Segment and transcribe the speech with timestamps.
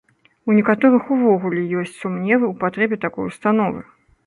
[0.51, 3.89] У некаторых увогуле ёсць сумневы ў патрэбе такой установы.